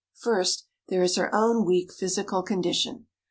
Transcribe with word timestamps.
First, 0.15 0.65
there 0.87 1.03
is 1.03 1.15
her 1.17 1.29
own 1.31 1.63
weak 1.63 1.93
physical 1.93 2.41
condition. 2.41 3.05